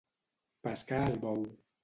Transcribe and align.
Pescar 0.67 1.03
al 1.11 1.21
bou. 1.27 1.47